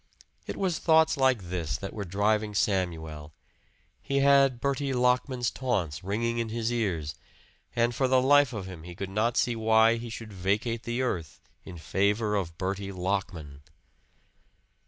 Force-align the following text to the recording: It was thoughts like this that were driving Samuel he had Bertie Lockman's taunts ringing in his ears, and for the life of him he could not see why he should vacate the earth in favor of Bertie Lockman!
It 0.47 0.57
was 0.57 0.79
thoughts 0.79 1.15
like 1.15 1.49
this 1.51 1.77
that 1.77 1.93
were 1.93 2.03
driving 2.05 2.55
Samuel 2.55 3.33
he 4.01 4.17
had 4.21 4.59
Bertie 4.59 4.93
Lockman's 4.93 5.51
taunts 5.51 6.03
ringing 6.03 6.39
in 6.39 6.49
his 6.49 6.71
ears, 6.71 7.13
and 7.75 7.93
for 7.93 8.07
the 8.07 8.19
life 8.19 8.51
of 8.51 8.65
him 8.65 8.81
he 8.81 8.95
could 8.95 9.11
not 9.11 9.37
see 9.37 9.55
why 9.55 9.97
he 9.97 10.09
should 10.09 10.33
vacate 10.33 10.85
the 10.85 11.03
earth 11.03 11.39
in 11.65 11.77
favor 11.77 12.33
of 12.35 12.57
Bertie 12.57 12.91
Lockman! 12.91 13.61